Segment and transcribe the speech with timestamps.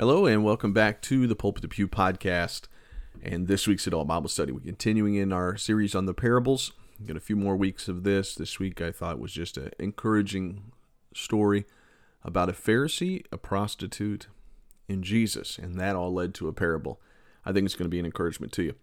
[0.00, 2.68] Hello, and welcome back to the Pulpit to Pew podcast.
[3.20, 4.52] And this week's Adult Bible Study.
[4.52, 6.70] We're continuing in our series on the parables.
[7.04, 8.36] Got a few more weeks of this.
[8.36, 10.70] This week I thought was just an encouraging
[11.16, 11.66] story
[12.22, 14.28] about a Pharisee, a prostitute,
[14.88, 15.58] and Jesus.
[15.58, 17.00] And that all led to a parable.
[17.44, 18.74] I think it's going to be an encouragement to you.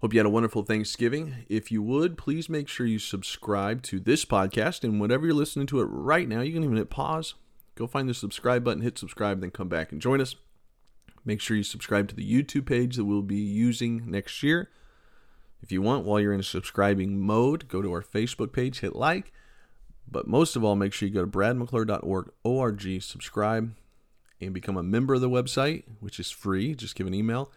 [0.00, 1.46] Hope you had a wonderful Thanksgiving.
[1.48, 4.82] If you would, please make sure you subscribe to this podcast.
[4.82, 7.34] And whatever you're listening to it right now, you can even hit pause.
[7.76, 10.34] Go find the subscribe button, hit subscribe, then come back and join us.
[11.28, 14.70] Make sure you subscribe to the YouTube page that we'll be using next year.
[15.60, 19.30] If you want, while you're in subscribing mode, go to our Facebook page, hit like.
[20.10, 23.74] But most of all, make sure you go to bradmcclure.org, subscribe,
[24.40, 26.74] and become a member of the website, which is free.
[26.74, 27.52] Just give an email.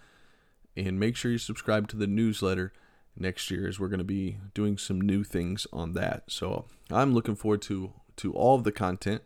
[0.75, 2.73] And make sure you subscribe to the newsletter
[3.17, 6.23] next year as we're going to be doing some new things on that.
[6.27, 9.21] So I'm looking forward to, to all of the content.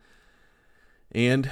[1.10, 1.50] And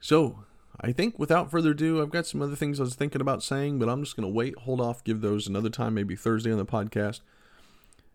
[0.00, 0.44] so
[0.82, 3.78] I think without further ado, I've got some other things I was thinking about saying,
[3.78, 6.56] but I'm just going to wait, hold off, give those another time, maybe Thursday on
[6.56, 7.20] the podcast.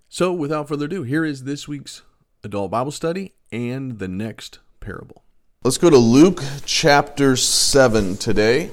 [0.10, 2.02] So without further ado, here is this week's
[2.44, 5.24] adult Bible study and the next parable.
[5.64, 8.72] Let's go to Luke chapter 7 today.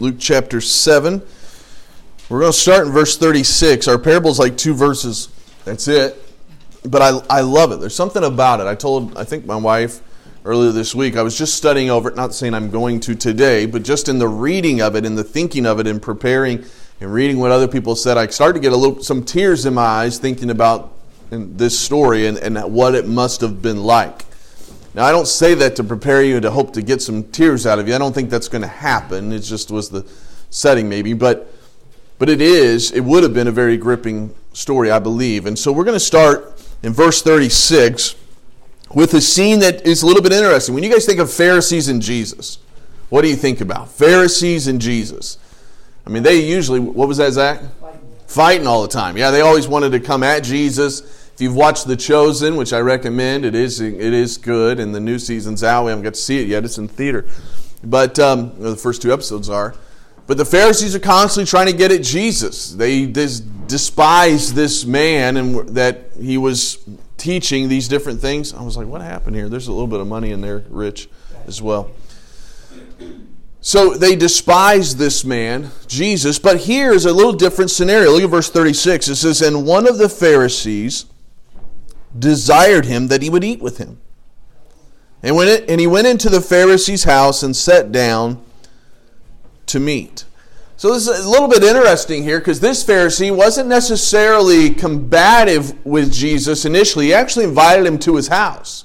[0.00, 1.22] Luke chapter 7.
[2.28, 3.88] We're going to start in verse 36.
[3.88, 5.28] Our parable is like two verses.
[5.64, 6.14] That's it.
[6.84, 7.80] But I, I love it.
[7.80, 8.66] There's something about it.
[8.66, 10.02] I told, I think, my wife
[10.48, 11.14] earlier this week.
[11.14, 14.18] I was just studying over it, not saying I'm going to today, but just in
[14.18, 16.64] the reading of it, in the thinking of it, and preparing
[17.02, 19.74] and reading what other people said, I started to get a little some tears in
[19.74, 20.94] my eyes thinking about
[21.28, 24.24] this story and, and what it must have been like.
[24.94, 27.66] Now, I don't say that to prepare you and to hope to get some tears
[27.66, 27.94] out of you.
[27.94, 29.32] I don't think that's going to happen.
[29.32, 30.06] It just was the
[30.48, 31.12] setting, maybe.
[31.12, 31.52] But,
[32.18, 35.44] but it is, it would have been a very gripping story, I believe.
[35.44, 38.16] And so we're going to start in verse 36
[38.94, 40.74] with a scene that is a little bit interesting.
[40.74, 42.58] When you guys think of Pharisees and Jesus,
[43.08, 43.90] what do you think about?
[43.90, 45.38] Pharisees and Jesus.
[46.06, 47.60] I mean, they usually, what was that, Zach?
[47.80, 48.00] Fighting.
[48.26, 49.16] Fighting all the time.
[49.16, 51.00] Yeah, they always wanted to come at Jesus.
[51.34, 55.00] If you've watched The Chosen, which I recommend, it is it is good, and the
[55.00, 55.84] new season's out.
[55.84, 57.26] We haven't got to see it yet; it's in theater.
[57.84, 59.74] But um, the first two episodes are.
[60.26, 62.72] But the Pharisees are constantly trying to get at Jesus.
[62.72, 66.78] They despise this man and that he was
[67.18, 68.54] teaching these different things.
[68.54, 69.48] I was like, what happened here?
[69.48, 71.08] There's a little bit of money in there, Rich,
[71.46, 71.90] as well.
[73.60, 78.12] So they despise this man, Jesus, but here's a little different scenario.
[78.12, 79.08] Look at verse 36.
[79.08, 81.06] It says, And one of the Pharisees
[82.16, 84.00] desired him that he would eat with him.
[85.22, 88.42] And, when it, and he went into the Pharisee's house and sat down
[89.66, 90.24] to meat.
[90.78, 96.12] So this is a little bit interesting here because this Pharisee wasn't necessarily combative with
[96.12, 97.06] Jesus initially.
[97.06, 98.84] He actually invited him to his house.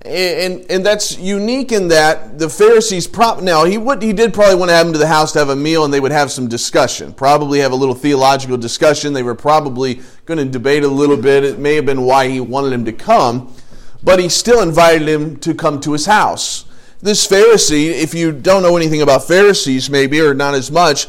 [0.00, 4.54] And, and that's unique in that the Pharisees prop now he would he did probably
[4.54, 6.30] want to have him to the house to have a meal and they would have
[6.30, 10.88] some discussion probably have a little theological discussion they were probably going to debate a
[10.88, 13.52] little bit it may have been why he wanted him to come
[14.04, 16.65] but he still invited him to come to his house
[17.06, 21.08] this Pharisee, if you don't know anything about Pharisees, maybe, or not as much,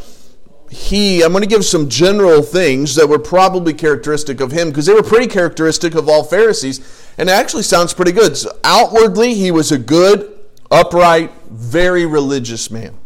[0.70, 4.86] he, I'm going to give some general things that were probably characteristic of him because
[4.86, 6.80] they were pretty characteristic of all Pharisees.
[7.18, 8.38] And it actually sounds pretty good.
[8.38, 10.38] So outwardly, he was a good,
[10.70, 12.98] upright, very religious man.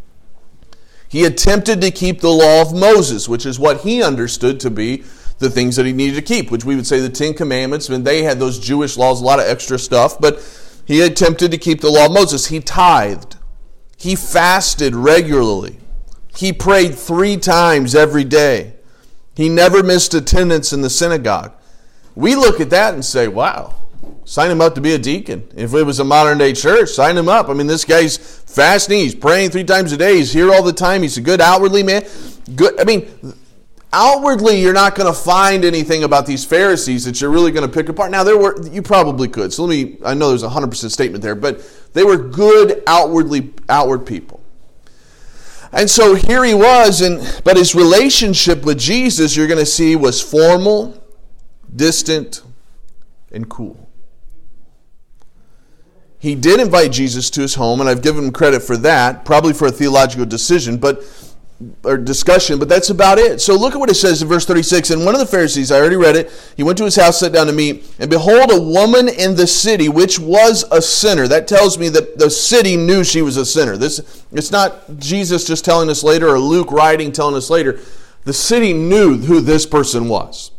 [1.07, 5.03] He attempted to keep the law of Moses, which is what he understood to be
[5.39, 7.89] the things that he needed to keep, which we would say the Ten Commandments.
[7.89, 10.39] I mean, they had those Jewish laws, a lot of extra stuff, but
[10.91, 12.47] he attempted to keep the law of Moses.
[12.47, 13.37] He tithed.
[13.97, 15.77] He fasted regularly.
[16.35, 18.73] He prayed three times every day.
[19.35, 21.53] He never missed attendance in the synagogue.
[22.13, 23.75] We look at that and say, wow,
[24.25, 25.47] sign him up to be a deacon.
[25.55, 27.47] If it was a modern day church, sign him up.
[27.47, 30.73] I mean, this guy's fasting, he's praying three times a day, he's here all the
[30.73, 32.03] time, he's a good outwardly man.
[32.53, 32.77] Good.
[32.81, 33.07] I mean,
[33.93, 37.73] outwardly you're not going to find anything about these pharisees that you're really going to
[37.73, 38.11] pick apart.
[38.11, 39.51] Now there were you probably could.
[39.51, 41.61] So let me i know there's a 100% statement there but
[41.93, 44.39] they were good outwardly outward people.
[45.73, 49.95] And so here he was and but his relationship with jesus you're going to see
[49.95, 50.97] was formal
[51.75, 52.43] distant
[53.31, 53.89] and cool.
[56.17, 59.53] He did invite jesus to his home and i've given him credit for that probably
[59.53, 61.03] for a theological decision but
[61.83, 63.41] or discussion, but that's about it.
[63.41, 64.89] So look at what it says in verse 36.
[64.89, 67.31] And one of the Pharisees, I already read it, he went to his house, sat
[67.31, 71.27] down to meat, and behold, a woman in the city which was a sinner.
[71.27, 73.77] That tells me that the city knew she was a sinner.
[73.77, 77.79] This it's not Jesus just telling us later or Luke writing telling us later.
[78.23, 80.51] The city knew who this person was.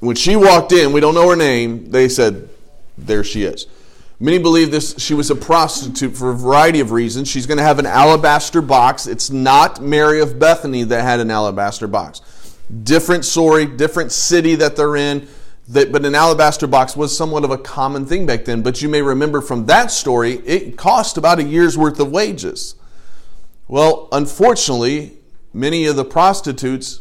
[0.00, 2.48] When she walked in, we don't know her name, they said,
[2.98, 3.66] There she is.
[4.22, 7.26] Many believe this she was a prostitute for a variety of reasons.
[7.26, 9.08] She's going to have an alabaster box.
[9.08, 12.20] It's not Mary of Bethany that had an alabaster box.
[12.84, 15.26] Different story, different city that they're in.
[15.66, 18.62] That, but an alabaster box was somewhat of a common thing back then.
[18.62, 22.76] But you may remember from that story, it cost about a year's worth of wages.
[23.66, 25.18] Well, unfortunately,
[25.52, 27.00] many of the prostitutes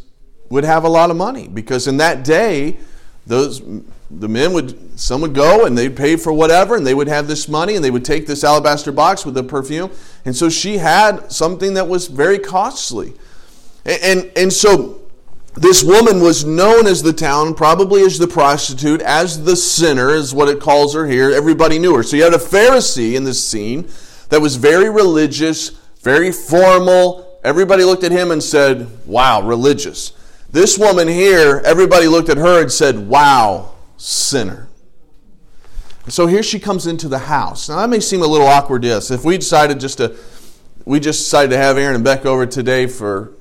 [0.50, 2.80] would have a lot of money because in that day,
[3.28, 3.62] those
[4.20, 7.28] the men would some would go and they'd pay for whatever and they would have
[7.28, 9.90] this money and they would take this alabaster box with the perfume.
[10.26, 13.14] And so she had something that was very costly.
[13.86, 15.02] And and, and so
[15.56, 20.34] this woman was known as the town probably as the prostitute as the sinner is
[20.34, 21.32] what it calls her here.
[21.32, 22.04] Everybody knew her.
[22.04, 23.90] So you had a pharisee in this scene
[24.30, 25.72] that was very religious
[26.02, 27.40] very formal.
[27.44, 30.14] Everybody looked at him and said wow religious.
[30.52, 33.71] This woman here everybody looked at her and said wow
[34.02, 34.68] sinner.
[36.08, 37.70] So here she comes into the house.
[37.70, 39.12] Now that may seem a little awkward to us.
[39.12, 40.18] If we decided just to,
[40.86, 43.34] we just decided to have Aaron and Beck over today for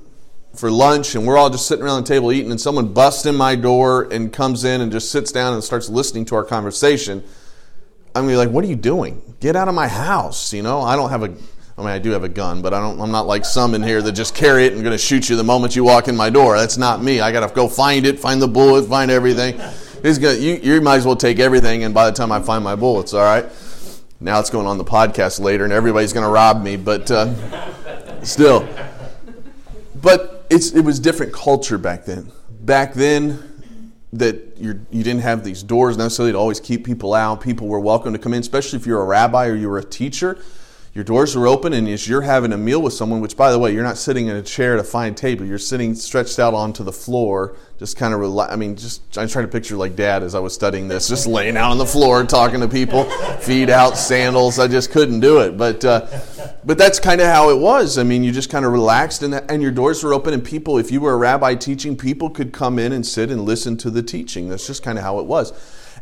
[0.55, 3.37] for lunch, and we're all just sitting around the table eating, and someone busts in
[3.37, 7.23] my door and comes in and just sits down and starts listening to our conversation.
[8.15, 9.23] I'm gonna be like, "What are you doing?
[9.41, 11.33] Get out of my house!" You know, I don't have a.
[11.79, 13.01] I mean, I do have a gun, but I don't.
[13.01, 15.45] I'm not like some in here that just carry it and to shoot you the
[15.45, 16.59] moment you walk in my door.
[16.59, 17.21] That's not me.
[17.21, 19.59] I got to go find it, find the bullet, find everything.
[20.03, 22.65] He's gonna, you, you might as well take everything, and by the time I find
[22.65, 23.45] my bullets, all right?
[24.19, 28.23] Now it's going on the podcast later, and everybody's going to rob me, but uh,
[28.23, 28.67] still.
[29.95, 32.33] But it's, it was different culture back then.
[32.61, 33.47] Back then,
[34.13, 37.41] that you're, you didn't have these doors necessarily to always keep people out.
[37.41, 39.85] People were welcome to come in, especially if you're a rabbi or you were a
[39.85, 40.39] teacher
[40.93, 43.59] your doors are open and as you're having a meal with someone which by the
[43.59, 45.45] way you're not sitting in a chair at a fine table.
[45.45, 49.27] You're sitting stretched out onto the floor just kind of rela- i mean just i'm
[49.27, 51.87] trying to picture like dad as i was studying this just laying out on the
[51.87, 53.05] floor talking to people
[53.41, 54.59] feet out sandals.
[54.59, 55.57] I just couldn't do it.
[55.57, 56.07] But uh,
[56.65, 57.99] but that's kind of how it was.
[57.99, 60.79] I mean you just kind of relaxed and, and your doors were open and people
[60.79, 63.91] if you were a rabbi teaching people could come in and sit and listen to
[63.91, 64.49] the teaching.
[64.49, 65.53] That's just kind of how it was.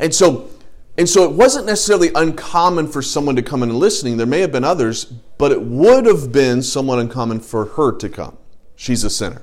[0.00, 0.48] And so
[0.98, 4.16] and so it wasn't necessarily uncommon for someone to come in and listening.
[4.16, 8.08] There may have been others, but it would have been somewhat uncommon for her to
[8.08, 8.36] come.
[8.74, 9.42] She's a sinner.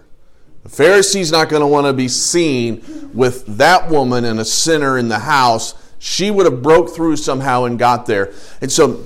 [0.64, 4.98] The Pharisee's not going to want to be seen with that woman and a sinner
[4.98, 5.76] in the house.
[5.98, 8.34] She would have broke through somehow and got there.
[8.60, 9.06] And so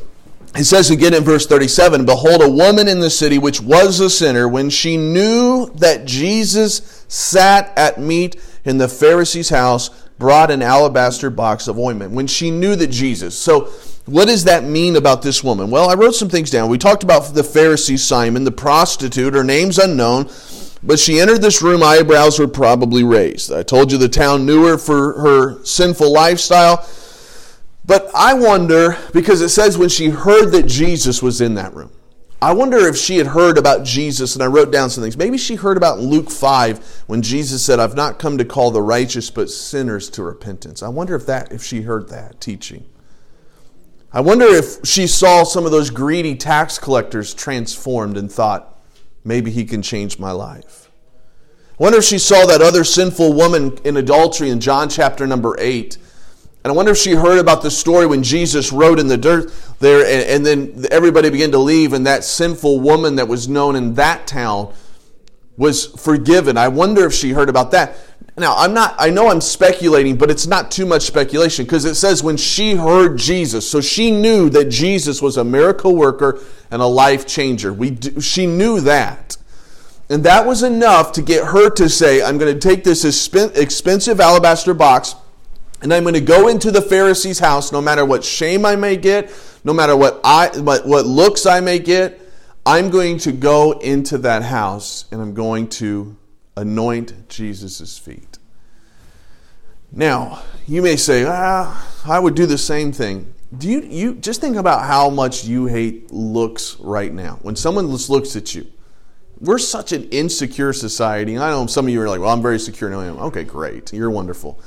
[0.56, 4.10] it says again in verse 37 Behold, a woman in the city which was a
[4.10, 10.62] sinner, when she knew that Jesus sat at meat in the Pharisee's house, brought an
[10.62, 13.38] alabaster box of ointment when she knew that Jesus.
[13.38, 13.72] So,
[14.06, 15.70] what does that mean about this woman?
[15.70, 16.70] Well, I wrote some things down.
[16.70, 20.30] We talked about the Pharisee Simon, the prostitute, her name's unknown,
[20.82, 23.52] but she entered this room, eyebrows were probably raised.
[23.52, 26.88] I told you the town knew her for her sinful lifestyle.
[27.86, 31.92] But I wonder, because it says when she heard that Jesus was in that room.
[32.42, 35.18] I wonder if she had heard about Jesus, and I wrote down some things.
[35.18, 38.82] Maybe she heard about Luke 5 when Jesus said, I've not come to call the
[38.82, 40.82] righteous, but sinners to repentance.
[40.82, 42.86] I wonder if that if she heard that teaching.
[44.14, 48.80] I wonder if she saw some of those greedy tax collectors transformed and thought,
[49.26, 50.90] maybe he can change my life.
[51.78, 55.58] I wonder if she saw that other sinful woman in adultery in John chapter number
[55.60, 55.98] 8
[56.70, 59.52] and I wonder if she heard about the story when Jesus rode in the dirt
[59.80, 63.76] there, and, and, then everybody began to leave, and that sinful woman that was known
[63.76, 64.72] in that town
[65.58, 66.58] was forgiven.
[66.58, 67.96] I wonder if she heard about that.
[68.38, 71.96] Now, I'm not, I know I'm speculating, but it's not too much speculation because it
[71.96, 76.84] says when she heard Jesus, so she knew that Jesus was a miracle worker and
[76.84, 77.74] a life changer.
[77.74, 79.38] We, do, she knew that.
[80.08, 84.20] And that was enough to get her to say, I'm going to take this expensive
[84.20, 85.16] alabaster box
[85.82, 88.98] and I'm going to go into the Pharisee's house, no matter what shame I may
[88.98, 89.32] get,
[89.64, 92.20] no matter what I what, what looks I may get.
[92.66, 96.18] I'm going to go into that house and I'm going to
[96.56, 98.38] anoint Jesus' feet.
[99.92, 103.34] Now, you may say, ah, I would do the same thing.
[103.58, 107.40] Do you, you just think about how much you hate looks right now?
[107.42, 108.68] When someone just looks at you,
[109.40, 111.38] we're such an insecure society.
[111.38, 112.90] I know some of you are like, well, I'm very secure.
[112.90, 113.18] No, I am.
[113.18, 113.92] Okay, great.
[113.94, 114.60] You're wonderful.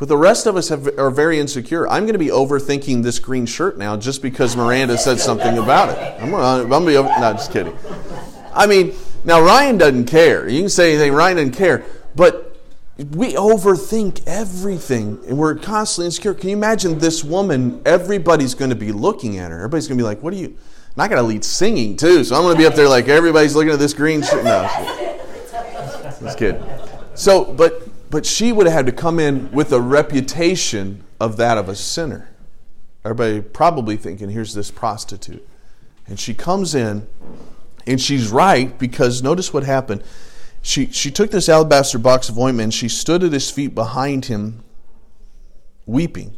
[0.00, 1.86] But the rest of us have, are very insecure.
[1.86, 5.90] I'm going to be overthinking this green shirt now just because Miranda said something about
[5.90, 6.22] it.
[6.22, 7.76] I'm going to, be over, no, just kidding.
[8.54, 10.48] I mean, now Ryan doesn't care.
[10.48, 11.84] You can say anything, Ryan doesn't care.
[12.16, 12.58] But
[12.96, 16.32] we overthink everything and we're constantly insecure.
[16.32, 17.82] Can you imagine this woman?
[17.84, 19.58] Everybody's going to be looking at her.
[19.58, 20.46] Everybody's going to be like, what are you?
[20.46, 22.24] And I got to lead singing too.
[22.24, 24.44] So I'm going to be up there like, everybody's looking at this green shirt.
[24.44, 24.62] No,
[26.22, 26.64] just kidding.
[27.14, 31.56] So, but but she would have had to come in with a reputation of that
[31.56, 32.28] of a sinner.
[33.04, 35.46] everybody probably thinking, here's this prostitute.
[36.06, 37.06] And she comes in,
[37.86, 40.02] and she's right because notice what happened.
[40.60, 44.26] She, she took this alabaster box of ointment and she stood at his feet behind
[44.26, 44.62] him,
[45.86, 46.36] weeping,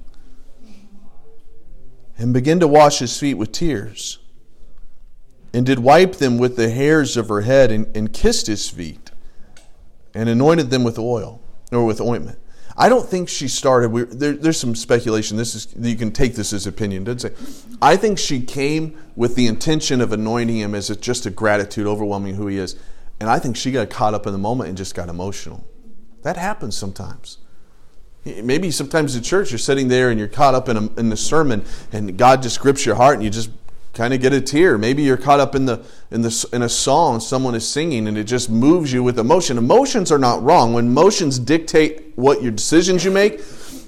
[2.19, 4.19] and began to wash his feet with tears,
[5.53, 9.11] and did wipe them with the hairs of her head, and, and kissed his feet,
[10.15, 11.42] and anointed them with oil,
[11.73, 12.39] or with ointment.
[12.77, 13.91] I don't think she started.
[13.91, 15.37] We, there, there's some speculation.
[15.37, 17.05] This is you can take this as opinion.
[17.05, 17.77] Doesn't say.
[17.83, 21.87] I think she came with the intention of anointing him as a, just a gratitude,
[21.87, 22.77] overwhelming who he is,
[23.21, 25.67] and I think she got caught up in the moment and just got emotional.
[26.23, 27.39] That happens sometimes.
[28.25, 31.17] Maybe sometimes in church you're sitting there and you're caught up in, a, in the
[31.17, 33.51] sermon, and God just grips your heart, and you just
[33.93, 34.79] kind of get a tear.
[34.79, 38.17] Maybe you're caught up in the in the in a song someone is singing and
[38.17, 39.59] it just moves you with emotion.
[39.59, 40.73] Emotions are not wrong.
[40.73, 43.41] When emotions dictate what your decisions you make,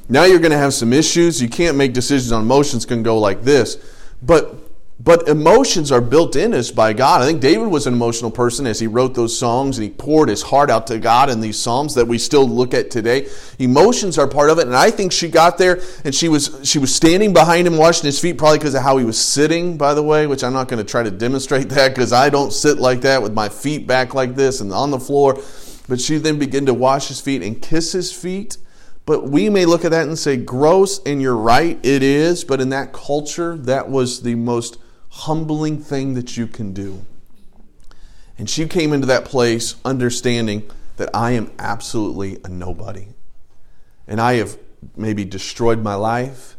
[0.08, 1.40] now you're going to have some issues.
[1.40, 3.78] You can't make decisions on emotions can go like this.
[4.22, 4.63] But
[5.00, 7.20] but emotions are built in us by God.
[7.20, 10.28] I think David was an emotional person as he wrote those songs and he poured
[10.28, 13.28] his heart out to God in these psalms that we still look at today.
[13.58, 16.78] Emotions are part of it, and I think she got there and she was she
[16.78, 19.76] was standing behind him, washing his feet, probably because of how he was sitting.
[19.76, 22.52] By the way, which I'm not going to try to demonstrate that because I don't
[22.52, 25.40] sit like that with my feet back like this and on the floor.
[25.88, 28.58] But she then began to wash his feet and kiss his feet.
[29.06, 32.42] But we may look at that and say, gross, and you're right, it is.
[32.42, 34.78] But in that culture, that was the most
[35.14, 37.04] humbling thing that you can do.
[38.36, 43.06] And she came into that place understanding that I am absolutely a nobody.
[44.08, 44.58] And I have
[44.96, 46.56] maybe destroyed my life,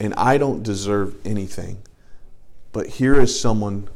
[0.00, 1.82] and I don't deserve anything.
[2.72, 3.88] But here is someone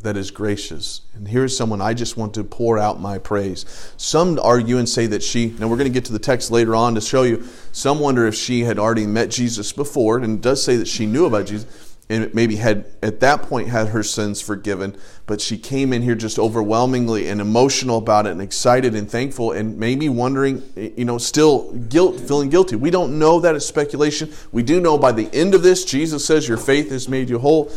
[0.00, 1.02] that is gracious.
[1.14, 3.64] And here's someone I just want to pour out my praise.
[3.96, 6.74] Some argue and say that she, now we're going to get to the text later
[6.74, 10.60] on to show you, some wonder if she had already met Jesus before, and does
[10.60, 14.42] say that she knew about Jesus and maybe had at that point had her sins
[14.42, 14.94] forgiven,
[15.26, 19.52] but she came in here just overwhelmingly and emotional about it and excited and thankful
[19.52, 22.76] and maybe wondering, you know, still guilt, feeling guilty.
[22.76, 24.30] We don't know that speculation.
[24.52, 27.38] We do know by the end of this, Jesus says, Your faith has made you
[27.38, 27.72] whole.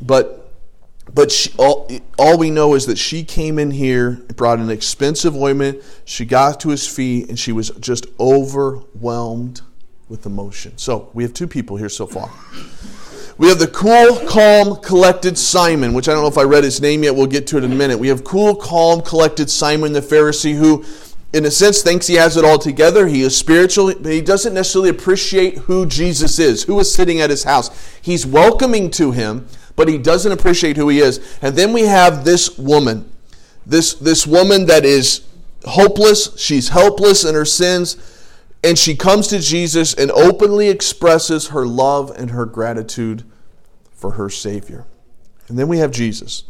[0.00, 0.40] But
[1.12, 5.36] but she, all, all we know is that she came in here, brought an expensive
[5.36, 5.82] ointment.
[6.06, 9.60] She got to his feet, and she was just overwhelmed
[10.08, 10.78] with emotion.
[10.78, 12.30] So we have two people here so far.
[13.36, 16.80] We have the cool, calm, collected Simon, which I don't know if I read his
[16.80, 17.16] name yet.
[17.16, 17.98] We'll get to it in a minute.
[17.98, 20.84] We have cool, calm, collected Simon the Pharisee who,
[21.32, 23.08] in a sense, thinks he has it all together.
[23.08, 27.28] He is spiritual, but he doesn't necessarily appreciate who Jesus is, who is sitting at
[27.28, 27.70] his house.
[28.00, 31.38] He's welcoming to him, but he doesn't appreciate who he is.
[31.42, 33.10] And then we have this woman,
[33.66, 35.26] this, this woman that is
[35.64, 36.38] hopeless.
[36.38, 37.96] She's helpless in her sins
[38.64, 43.24] and she comes to Jesus and openly expresses her love and her gratitude
[43.92, 44.86] for her Savior.
[45.48, 46.44] And then we have Jesus.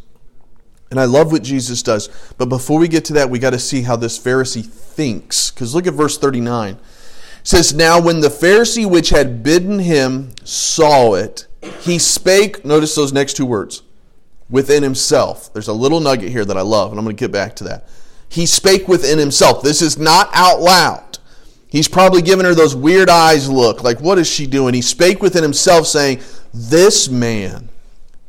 [0.91, 2.09] And I love what Jesus does.
[2.39, 5.51] But before we get to that, we got to see how this Pharisee thinks.
[5.51, 6.75] Because look at verse 39.
[6.75, 6.79] It
[7.43, 11.49] says, Now when the Pharisee which had bidden him saw it,
[11.81, 13.83] he spake, notice those next two words,
[14.49, 15.53] within himself.
[15.53, 17.65] There's a little nugget here that I love, and I'm going to get back to
[17.65, 17.89] that.
[18.29, 19.63] He spake within himself.
[19.63, 21.19] This is not out loud.
[21.75, 24.75] He's probably giving her those weird eyes look, like, what is she doing?
[24.75, 26.21] He spake within himself, saying,
[26.53, 27.69] This man,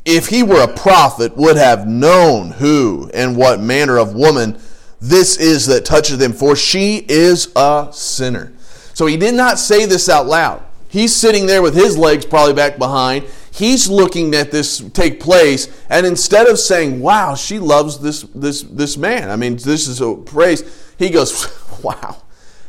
[0.04, 4.58] if he were a prophet, would have known who and what manner of woman
[5.00, 8.52] this is that touches him, for she is a sinner.
[8.96, 10.64] So he did not say this out loud.
[10.88, 13.26] He's sitting there with his legs probably back behind.
[13.52, 18.64] He's looking at this take place, and instead of saying, Wow, she loves this this
[18.64, 19.30] this man.
[19.30, 20.64] I mean, this is a praise,
[20.98, 22.24] he goes, Wow.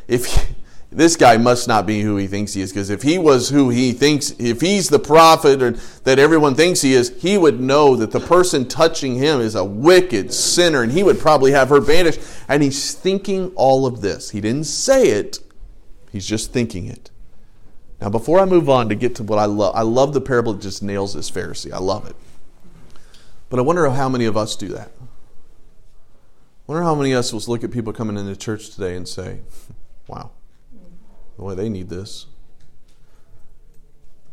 [0.06, 0.54] If
[0.92, 3.70] this guy must not be who he thinks he is because if he was who
[3.70, 5.72] he thinks if he's the prophet or
[6.04, 9.64] that everyone thinks he is he would know that the person touching him is a
[9.64, 12.20] wicked sinner and he would probably have her banished.
[12.48, 14.30] And he's thinking all of this.
[14.30, 15.40] He didn't say it.
[16.12, 17.10] He's just thinking it.
[18.00, 20.52] Now before i move on to get to what i love i love the parable
[20.52, 21.72] that just nails this pharisee.
[21.72, 22.14] I love it.
[23.50, 24.92] But i wonder how many of us do that.
[25.00, 29.08] I wonder how many of us will look at people coming into church today and
[29.08, 29.40] say
[30.06, 30.30] wow
[31.38, 32.26] Boy, they need this.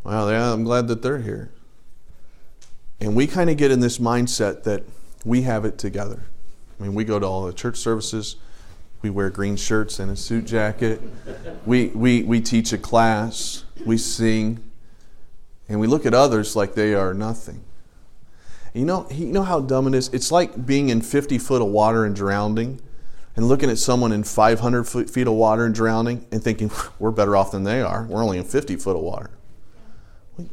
[0.03, 1.51] Well, yeah, I'm glad that they're here.
[2.99, 4.83] And we kind of get in this mindset that
[5.25, 6.23] we have it together.
[6.79, 8.37] I mean, we go to all the church services,
[9.01, 11.01] we wear green shirts and a suit jacket,
[11.65, 14.63] we, we, we teach a class, we sing,
[15.67, 17.63] and we look at others like they are nothing.
[18.73, 20.09] You know, you know how dumb it is?
[20.09, 22.81] It's like being in 50 foot of water and drowning
[23.35, 27.35] and looking at someone in 500 feet of water and drowning and thinking, we're better
[27.35, 28.05] off than they are.
[28.05, 29.31] We're only in 50 foot of water.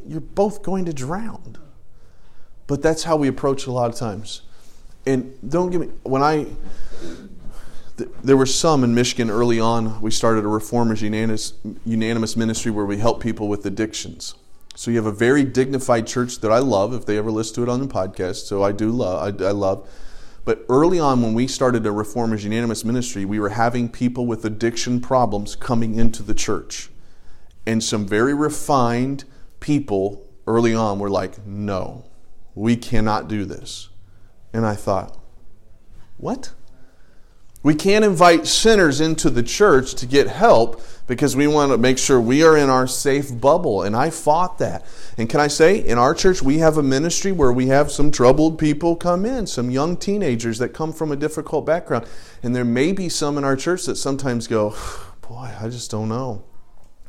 [0.07, 1.57] You're both going to drown.
[2.67, 4.43] But that's how we approach a lot of times.
[5.05, 6.45] And don't give me, when I,
[8.23, 10.01] there were some in Michigan early on.
[10.01, 11.53] We started a reformers unanimous,
[11.85, 14.35] unanimous ministry where we help people with addictions.
[14.75, 16.93] So you have a very dignified church that I love.
[16.93, 19.41] If they ever listen to it on the podcast, so I do love.
[19.41, 19.87] I, I love.
[20.43, 24.43] But early on, when we started a reformers unanimous ministry, we were having people with
[24.43, 26.89] addiction problems coming into the church,
[27.65, 29.25] and some very refined
[29.59, 32.05] people early on were like, "No,
[32.55, 33.89] we cannot do this."
[34.51, 35.17] And I thought,
[36.17, 36.51] "What?"
[37.63, 41.99] We can't invite sinners into the church to get help because we want to make
[41.99, 43.83] sure we are in our safe bubble.
[43.83, 44.83] And I fought that.
[45.17, 48.09] And can I say, in our church, we have a ministry where we have some
[48.09, 52.07] troubled people come in, some young teenagers that come from a difficult background.
[52.41, 54.75] And there may be some in our church that sometimes go,
[55.21, 56.43] Boy, I just don't know.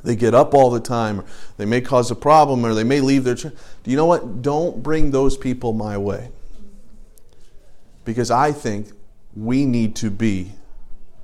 [0.04, 1.24] They get up all the time, or
[1.56, 3.54] they may cause a problem, or they may leave their church.
[3.84, 4.42] Do you know what?
[4.42, 6.30] Don't bring those people my way.
[8.04, 8.88] Because I think
[9.34, 10.52] we need to be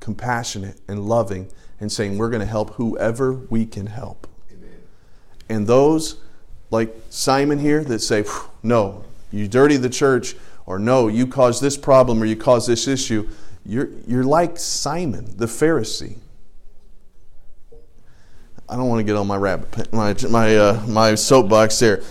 [0.01, 1.51] compassionate and loving
[1.81, 4.27] and saying we're going to help whoever we can help.
[4.51, 4.71] Amen.
[5.49, 6.21] And those
[6.71, 8.25] like Simon here that say,
[8.63, 10.35] no, you dirty the church,
[10.67, 13.29] or no, you caused this problem or you caused this issue,
[13.65, 16.17] you're, you're like Simon the Pharisee.
[18.71, 22.03] I don't want to get on my rabbit my my uh, my soapbox there,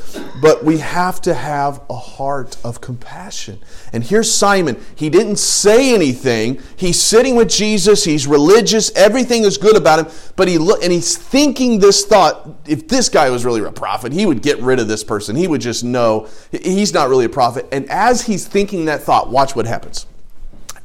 [0.42, 3.60] but we have to have a heart of compassion.
[3.94, 4.84] And here's Simon.
[4.96, 6.60] He didn't say anything.
[6.76, 8.04] He's sitting with Jesus.
[8.04, 8.92] He's religious.
[8.96, 10.32] Everything is good about him.
[10.36, 14.12] But he look and he's thinking this thought: if this guy was really a prophet,
[14.12, 15.36] he would get rid of this person.
[15.36, 17.68] He would just know he's not really a prophet.
[17.72, 20.08] And as he's thinking that thought, watch what happens.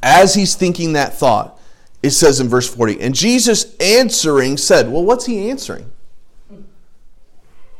[0.03, 1.52] As he's thinking that thought
[2.03, 5.89] it says in verse 40, and Jesus answering said, Well, what's he answering?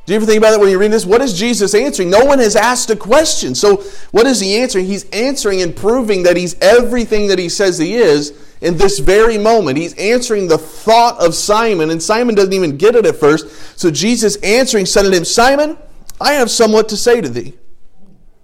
[0.06, 1.06] Do you ever think about that when you're reading this?
[1.06, 2.10] What is Jesus answering?
[2.10, 3.56] No one has asked a question.
[3.56, 4.86] So, what is he answering?
[4.86, 9.38] He's answering and proving that he's everything that he says he is in this very
[9.38, 9.78] moment.
[9.78, 13.80] He's answering the thought of Simon, and Simon doesn't even get it at first.
[13.80, 15.78] So, Jesus answering said to him, Simon,
[16.20, 17.54] I have somewhat to say to thee.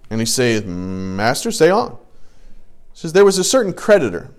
[0.08, 1.92] And he saith, Master, say on.
[2.92, 4.30] He says, There was a certain creditor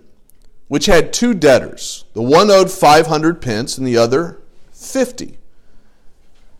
[0.71, 2.05] which had two debtors.
[2.13, 4.39] The one owed 500 pence and the other
[4.71, 5.37] 50.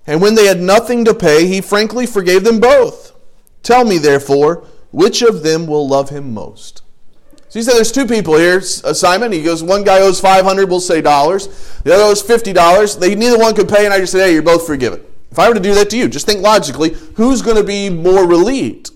[0.06, 3.16] And when they had nothing to pay, he frankly forgave them both.
[3.64, 6.82] Tell me, therefore, which of them will love him most?
[7.48, 9.32] So he said there's two people here, uh, Simon.
[9.32, 11.48] He goes, one guy owes 500, we'll say dollars.
[11.86, 13.00] The other owes $50.
[13.00, 15.02] They, neither one could pay, and I just said, hey, you're both forgiven.
[15.32, 17.90] If I were to do that to you, just think logically, who's going to be
[17.90, 18.92] more relieved?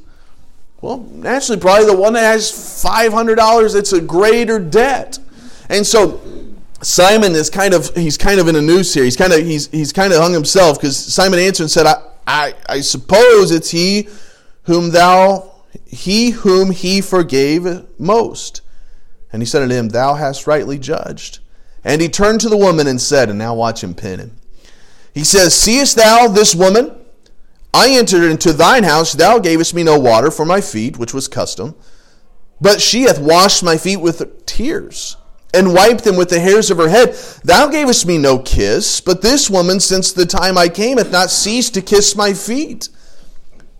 [0.86, 5.17] Well, naturally, probably the one that has $500, it's a greater debt.
[5.67, 6.21] And so
[6.84, 9.04] Simon is kind of he's kind of in a noose here.
[9.04, 12.04] He's kind of he's he's kind of hung himself because Simon answered and said, I,
[12.28, 14.10] I, I suppose it's he
[14.65, 15.54] whom thou
[15.88, 17.65] he whom he forgave
[18.00, 18.62] most.
[19.34, 21.39] And he said unto him, Thou hast rightly judged.
[21.84, 24.38] And he turned to the woman and said, and now watch him pin him.
[25.15, 26.95] He says, Seest thou this woman?
[27.76, 31.28] I entered into thine house, thou gavest me no water for my feet, which was
[31.28, 31.76] custom,
[32.62, 35.18] but she hath washed my feet with tears,
[35.54, 37.16] and wiped them with the hairs of her head.
[37.44, 41.30] Thou gavest me no kiss, but this woman, since the time I came, hath not
[41.30, 42.88] ceased to kiss my feet.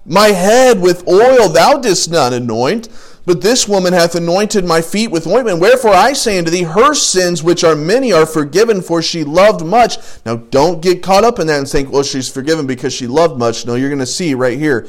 [0.06, 2.90] My head with oil thou didst not anoint
[3.26, 5.60] but this woman hath anointed my feet with ointment.
[5.60, 9.66] Wherefore I say unto thee, her sins, which are many, are forgiven, for she loved
[9.66, 9.98] much.
[10.26, 13.40] Now don't get caught up in that and think, well, she's forgiven because she loved
[13.40, 13.66] much.
[13.66, 14.88] No, you're going to see right here.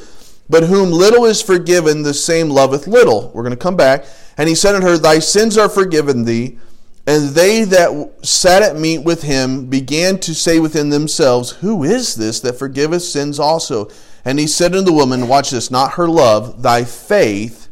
[0.49, 3.31] But whom little is forgiven, the same loveth little.
[3.33, 4.05] We're going to come back.
[4.37, 6.59] And he said unto her, Thy sins are forgiven thee.
[7.07, 12.15] And they that sat at meat with him began to say within themselves, Who is
[12.15, 13.89] this that forgiveth sins also?
[14.23, 17.66] And he said unto the woman, Watch this, not her love, thy faith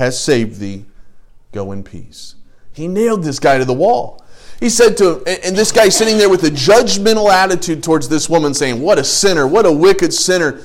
[0.00, 0.86] has saved thee.
[1.52, 2.34] Go in peace.
[2.72, 4.24] He nailed this guy to the wall.
[4.58, 8.28] He said to him, and this guy sitting there with a judgmental attitude towards this
[8.28, 10.60] woman, saying, What a sinner, what a wicked sinner.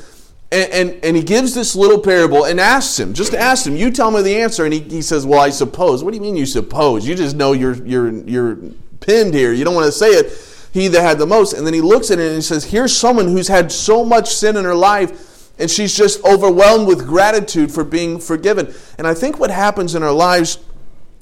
[0.51, 3.91] And, and, and he gives this little parable and asks him, just asks him, You
[3.91, 4.63] tell me the answer.
[4.63, 6.03] And he, he says, Well, I suppose.
[6.03, 7.05] What do you mean you suppose?
[7.05, 8.57] You just know you're, you're, you're
[9.01, 9.51] pinned here.
[9.51, 10.69] You don't want to say it.
[10.71, 11.53] He that had the most.
[11.53, 14.33] And then he looks at it and he says, Here's someone who's had so much
[14.33, 18.73] sin in her life and she's just overwhelmed with gratitude for being forgiven.
[18.97, 20.59] And I think what happens in our lives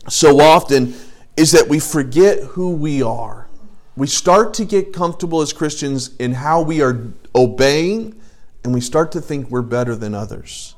[0.09, 0.95] so often
[1.37, 3.47] is that we forget who we are.
[3.95, 8.19] We start to get comfortable as Christians in how we are obeying,
[8.63, 10.75] and we start to think we're better than others.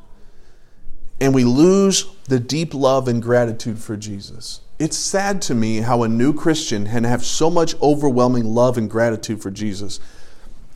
[1.22, 4.60] And we lose the deep love and gratitude for Jesus.
[4.80, 8.89] It's sad to me how a new Christian can have so much overwhelming love and
[8.89, 10.02] gratitude for Jesus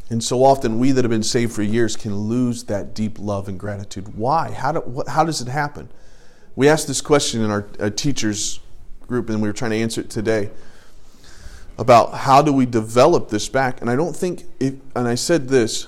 [0.09, 3.47] And so often, we that have been saved for years can lose that deep love
[3.47, 4.15] and gratitude.
[4.15, 4.51] Why?
[4.51, 5.89] How, do, what, how does it happen?
[6.55, 8.59] We asked this question in our, our teachers
[9.07, 10.49] group, and we were trying to answer it today
[11.77, 13.81] about how do we develop this back.
[13.81, 15.87] And I don't think, it, and I said this,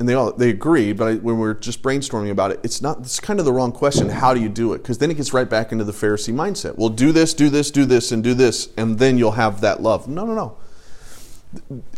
[0.00, 2.80] and they all they agreed, but I, when we are just brainstorming about it, it's
[2.80, 3.00] not.
[3.00, 4.08] It's kind of the wrong question.
[4.08, 4.78] How do you do it?
[4.78, 6.78] Because then it gets right back into the Pharisee mindset.
[6.78, 9.82] Well, do this, do this, do this, and do this, and then you'll have that
[9.82, 10.08] love.
[10.08, 10.56] No, no, no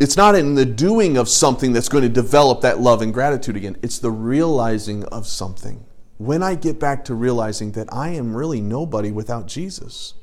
[0.01, 3.57] it's not in the doing of something that's going to develop that love and gratitude
[3.57, 3.77] again.
[3.83, 5.85] It's the realizing of something.
[6.19, 10.15] When I get back to realizing that I am really nobody without Jesus.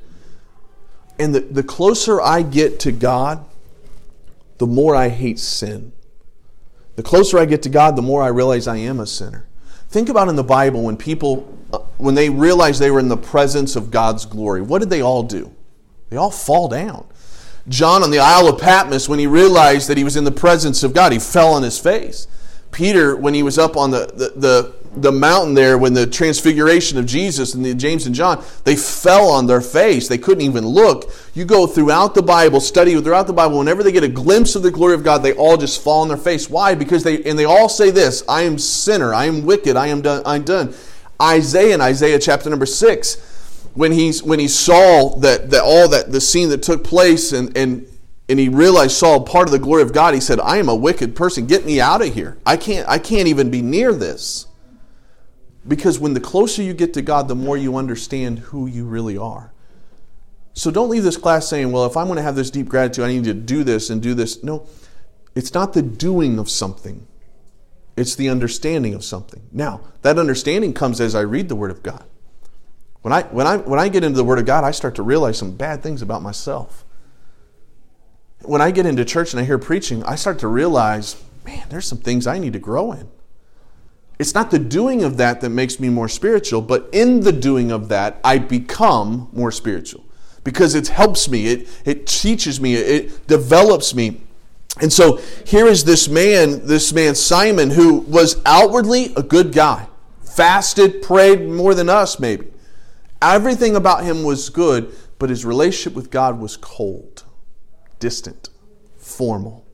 [1.19, 3.45] And the, the closer I get to God,
[4.57, 5.91] the more I hate sin.
[6.95, 9.47] The closer I get to God, the more I realize I am a sinner.
[9.89, 13.17] Think about in the Bible when people, uh, when they realized they were in the
[13.17, 15.53] presence of God's glory, what did they all do?
[16.09, 17.07] They all fall down.
[17.69, 20.83] John on the Isle of Patmos, when he realized that he was in the presence
[20.83, 22.27] of God, he fell on his face.
[22.71, 26.97] Peter, when he was up on the, the, the, the mountain there, when the transfiguration
[26.97, 30.07] of Jesus and the, James and John, they fell on their face.
[30.07, 31.11] They couldn't even look.
[31.33, 34.63] You go throughout the Bible, study throughout the Bible, whenever they get a glimpse of
[34.63, 36.49] the glory of God, they all just fall on their face.
[36.49, 36.75] Why?
[36.75, 40.01] Because they, and they all say this I am sinner, I am wicked, I am
[40.01, 40.23] done.
[40.25, 40.73] I'm done.
[41.21, 43.28] Isaiah in Isaiah chapter number 6
[43.79, 47.55] when he's when he saw that, that all that the scene that took place and,
[47.55, 47.87] and
[48.27, 50.75] and he realized saw part of the glory of God, he said, I am a
[50.75, 51.47] wicked person.
[51.47, 52.37] Get me out of here.
[52.45, 54.47] I can't I can't even be near this.
[55.65, 59.17] Because when the closer you get to God, the more you understand who you really
[59.17, 59.53] are.
[60.51, 63.05] So don't leave this class saying, well, if I'm going to have this deep gratitude,
[63.05, 64.43] I need to do this and do this.
[64.43, 64.67] No,
[65.35, 67.07] it's not the doing of something,
[67.95, 69.43] it's the understanding of something.
[69.53, 72.03] Now, that understanding comes as I read the Word of God.
[73.01, 75.03] When I, when, I, when I get into the Word of God, I start to
[75.03, 76.83] realize some bad things about myself.
[78.41, 81.85] When I get into church and I hear preaching, I start to realize, man, there's
[81.85, 83.09] some things I need to grow in.
[84.17, 87.71] It's not the doing of that that makes me more spiritual, but in the doing
[87.71, 90.03] of that, I become more spiritual
[90.43, 94.21] because it helps me, it, it teaches me, it develops me.
[94.81, 99.87] And so here is this man, this man Simon, who was outwardly a good guy,
[100.21, 102.47] fasted, prayed more than us, maybe.
[103.21, 107.23] Everything about him was good, but his relationship with God was cold,
[107.99, 108.49] distant,
[108.97, 109.65] formal.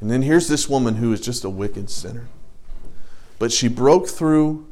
[0.00, 2.28] And then here's this woman who is just a wicked sinner.
[3.38, 4.66] But she broke through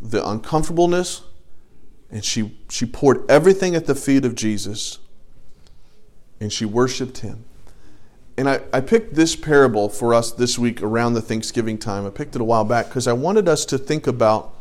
[0.00, 1.22] the uncomfortableness
[2.10, 4.98] and she, she poured everything at the feet of Jesus
[6.40, 7.44] and she worshiped him.
[8.36, 12.06] And I, I picked this parable for us this week around the Thanksgiving time.
[12.06, 14.54] I picked it a while back because I wanted us to think about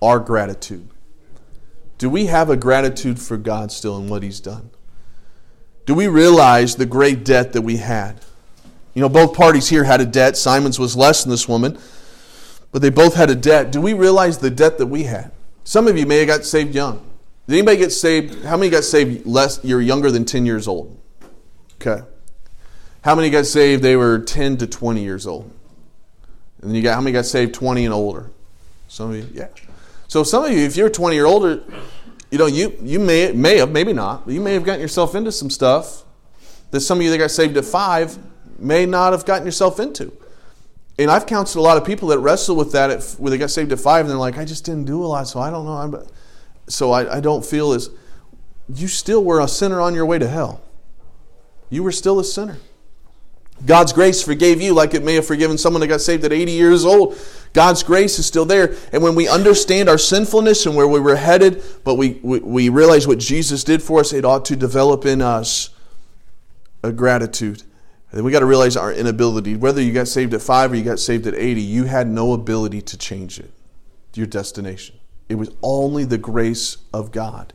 [0.00, 0.88] our gratitude.
[1.98, 4.70] Do we have a gratitude for God still and what He's done?
[5.86, 8.20] Do we realize the great debt that we had?
[8.94, 10.36] You know, both parties here had a debt.
[10.36, 11.78] Simon's was less than this woman,
[12.72, 13.70] but they both had a debt.
[13.70, 15.32] Do we realize the debt that we had?
[15.64, 17.04] Some of you may have got saved young.
[17.46, 18.44] Did anybody get saved?
[18.44, 19.60] How many got saved less?
[19.62, 20.98] You're younger than 10 years old.
[21.80, 22.02] Okay.
[23.02, 23.82] How many got saved?
[23.82, 25.50] They were 10 to 20 years old.
[26.60, 28.30] And then you got how many got saved 20 and older?
[28.88, 29.48] Some of you, yeah.
[30.14, 31.60] So some of you, if you're 20 or older,
[32.30, 35.16] you know, you, you may, may have, maybe not, but you may have gotten yourself
[35.16, 36.04] into some stuff
[36.70, 38.16] that some of you that got saved at five
[38.56, 40.12] may not have gotten yourself into.
[41.00, 43.50] And I've counseled a lot of people that wrestle with that at, where they got
[43.50, 45.64] saved at five and they're like, I just didn't do a lot, so I don't
[45.64, 45.72] know.
[45.72, 46.06] I'm,
[46.68, 47.90] so I, I don't feel as.
[48.72, 50.62] You still were a sinner on your way to hell.
[51.70, 52.58] You were still a sinner.
[53.66, 56.52] God's grace forgave you like it may have forgiven someone that got saved at 80
[56.52, 57.18] years old.
[57.52, 58.74] God's grace is still there.
[58.92, 62.68] And when we understand our sinfulness and where we were headed, but we, we, we
[62.68, 65.70] realize what Jesus did for us, it ought to develop in us
[66.82, 67.62] a gratitude.
[68.10, 69.56] And then we got to realize our inability.
[69.56, 72.32] Whether you got saved at five or you got saved at 80, you had no
[72.32, 73.50] ability to change it,
[74.14, 74.96] your destination.
[75.28, 77.52] It was only the grace of God.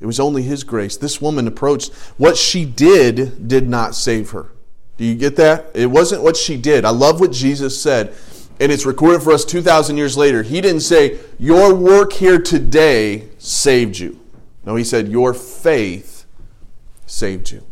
[0.00, 0.96] It was only His grace.
[0.96, 4.50] This woman approached, what she did did not save her.
[4.98, 5.70] Do you get that?
[5.74, 6.84] It wasn't what she did.
[6.84, 8.14] I love what Jesus said,
[8.60, 10.42] and it's recorded for us 2,000 years later.
[10.42, 14.20] He didn't say, Your work here today saved you.
[14.66, 16.26] No, he said, Your faith
[17.06, 17.64] saved you.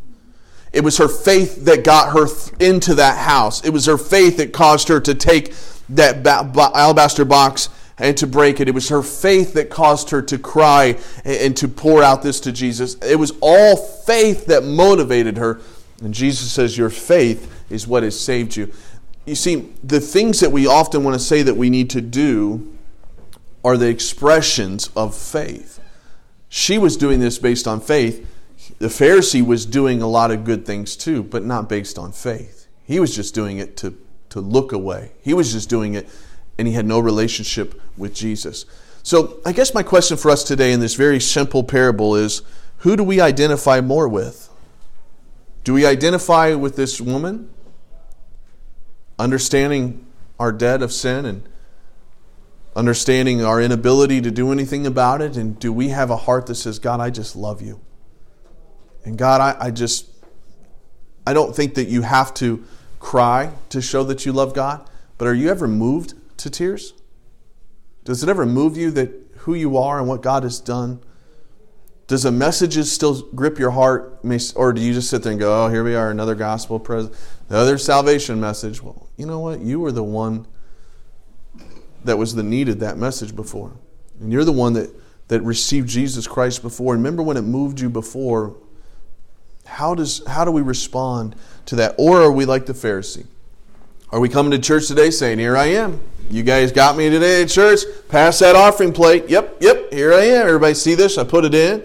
[0.73, 2.27] It was her faith that got her
[2.61, 3.65] into that house.
[3.65, 5.53] It was her faith that caused her to take
[5.89, 8.69] that alabaster box and to break it.
[8.69, 12.53] It was her faith that caused her to cry and to pour out this to
[12.53, 12.95] Jesus.
[12.97, 15.61] It was all faith that motivated her
[16.03, 18.73] and Jesus says, Your faith is what has saved you.
[19.25, 22.77] You see, the things that we often want to say that we need to do
[23.65, 25.81] are the expressions of faith.
[26.49, 28.25] She was doing this based on faith.
[28.79, 32.69] The Pharisee was doing a lot of good things too, but not based on faith.
[32.85, 33.97] He was just doing it to,
[34.31, 35.13] to look away.
[35.23, 36.09] He was just doing it,
[36.59, 38.65] and he had no relationship with Jesus.
[39.03, 42.43] So, I guess my question for us today in this very simple parable is
[42.79, 44.46] who do we identify more with?
[45.67, 47.51] Do we identify with this woman,
[49.19, 50.07] understanding
[50.39, 51.49] our debt of sin and
[52.77, 55.37] understanding our inability to do anything about it?
[55.37, 57.81] And do we have a heart that says, God, I just love you?
[59.05, 60.09] And God, I, I just,
[61.27, 62.63] I don't think that you have to
[63.01, 66.95] cry to show that you love God, but are you ever moved to tears?
[68.05, 71.01] Does it ever move you that who you are and what God has done?
[72.07, 74.21] Does the messages still grip your heart,
[74.55, 77.15] or do you just sit there and go, "Oh, here we are, another gospel present,
[77.51, 78.81] another salvation message"?
[78.81, 79.61] Well, you know what?
[79.61, 80.47] You were the one
[82.05, 83.73] that was the needed that message before,
[84.21, 84.91] and you're the one that
[85.29, 86.95] that received Jesus Christ before.
[86.95, 88.55] And remember when it moved you before?
[89.65, 91.35] How does how do we respond
[91.67, 91.97] to that?
[91.99, 93.27] Or are we like the Pharisee?
[94.13, 96.01] Are we coming to church today saying, "Here I am.
[96.31, 97.81] You guys got me today at church.
[98.09, 99.29] Pass that offering plate.
[99.29, 99.93] Yep, yep.
[99.93, 100.47] Here I am.
[100.47, 101.19] Everybody see this?
[101.19, 101.83] I put it in."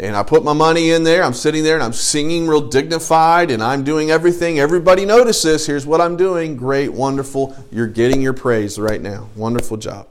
[0.00, 1.22] And I put my money in there.
[1.22, 4.58] I'm sitting there and I'm singing real dignified and I'm doing everything.
[4.58, 5.66] Everybody notices.
[5.66, 6.56] Here's what I'm doing.
[6.56, 7.54] Great, wonderful.
[7.70, 9.28] You're getting your praise right now.
[9.36, 10.08] Wonderful job.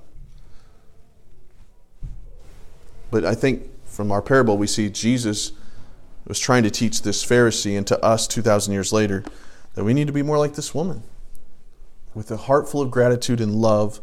[3.10, 5.54] But I think from our parable, we see Jesus
[6.28, 9.24] was trying to teach this Pharisee and to us 2,000 years later
[9.74, 11.02] that we need to be more like this woman
[12.14, 14.02] with a heart full of gratitude and love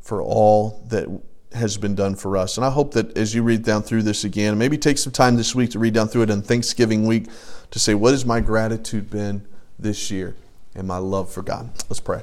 [0.00, 1.20] for all that
[1.52, 2.56] has been done for us.
[2.56, 5.36] And I hope that as you read down through this again, maybe take some time
[5.36, 7.28] this week to read down through it on Thanksgiving week
[7.70, 9.46] to say, what has my gratitude been
[9.78, 10.36] this year
[10.74, 11.70] and my love for God?
[11.88, 12.22] Let's pray.